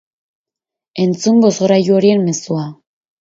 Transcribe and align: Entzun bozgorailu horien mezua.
Entzun 1.03 1.37
bozgorailu 1.45 1.99
horien 1.99 2.27
mezua. 2.31 2.65